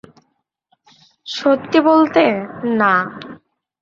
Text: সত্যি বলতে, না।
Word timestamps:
সত্যি 1.27 1.79
বলতে, 1.81 2.23
না। 2.79 2.93